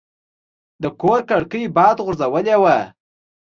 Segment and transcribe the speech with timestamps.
[0.81, 2.77] د کور کړکۍ باد غورځولې وه.